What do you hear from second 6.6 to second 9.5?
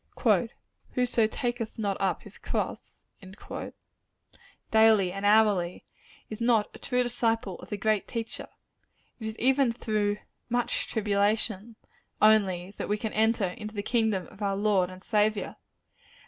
a true disciple of the great Teacher. It is